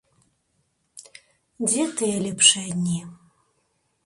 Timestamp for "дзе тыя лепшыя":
1.67-2.69